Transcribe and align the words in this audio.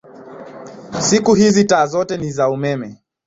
Siku 1.01 1.33
hizi 1.33 1.63
taa 1.63 1.85
zote 1.85 2.17
ni 2.17 2.31
za 2.31 2.49
umeme. 2.49 2.97